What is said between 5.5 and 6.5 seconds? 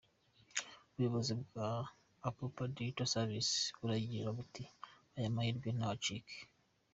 ntabacike.